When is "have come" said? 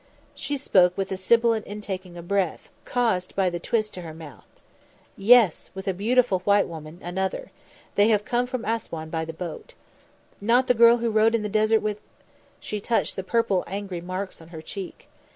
8.07-8.47